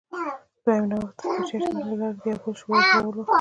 [0.65, 3.27] دویم نوښت د پچه اچونې له لارې د یوې بلې شورا جوړول و